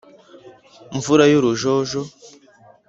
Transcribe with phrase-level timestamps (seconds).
[0.97, 2.01] nvura y’urujojo